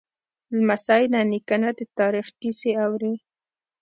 [0.57, 3.13] لمسی له نیکه نه د تاریخ کیسې اوري.